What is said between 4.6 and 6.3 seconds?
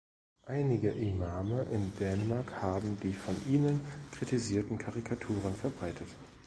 Karikaturen verbreitet.